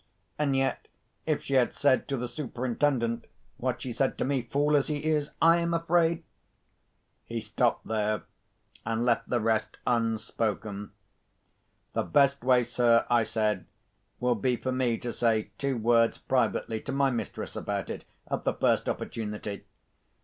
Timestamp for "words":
15.77-16.17